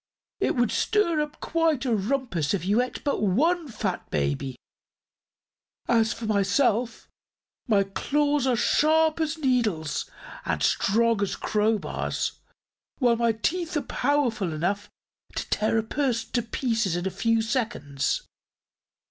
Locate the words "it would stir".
0.39-1.21